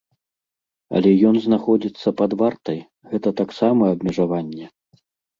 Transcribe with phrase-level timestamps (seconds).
[0.99, 2.79] Але ён знаходзіцца пад вартай,
[3.11, 4.65] гэта таксама абмежаванне.